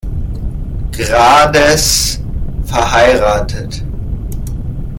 [0.93, 2.19] Grades,
[2.63, 3.83] verheiratet.